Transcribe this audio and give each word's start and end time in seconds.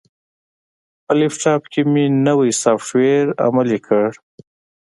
په 1.05 1.13
لپټاپ 1.19 1.61
کې 1.71 1.81
مې 1.91 2.05
نوی 2.27 2.49
سافټویر 2.63 3.25
عملي 3.45 3.79
کړ. 3.87 4.07